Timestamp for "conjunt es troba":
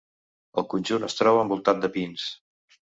0.75-1.45